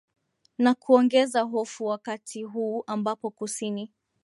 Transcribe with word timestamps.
na 0.57 0.75
kuongeza 0.75 1.41
hofu 1.41 1.85
wakati 1.85 2.43
huu 2.43 2.83
ambapo 2.87 3.29
kusini 3.31 3.91